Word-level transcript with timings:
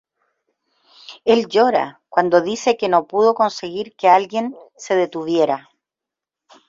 Él 1.25 1.45
llora 1.47 2.01
cuando 2.09 2.41
dice 2.41 2.75
que 2.75 2.89
no 2.89 3.05
pudo 3.05 3.35
conseguir 3.35 3.95
que 3.95 4.09
alguien 4.09 4.57
se 4.75 4.95
detuviera. 4.95 5.69